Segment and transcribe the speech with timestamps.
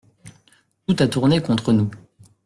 [0.87, 1.91] Tout a tourné contre nous.